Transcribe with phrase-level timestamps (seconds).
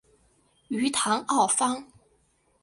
[0.67, 1.85] 于唐奥方。